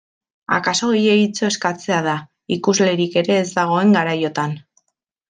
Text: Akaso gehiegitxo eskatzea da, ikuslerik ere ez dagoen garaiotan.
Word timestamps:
Akaso 0.55 0.87
gehiegitxo 0.93 1.49
eskatzea 1.49 1.99
da, 2.07 2.15
ikuslerik 2.57 3.19
ere 3.23 3.37
ez 3.43 3.47
dagoen 3.59 3.95
garaiotan. 3.99 4.57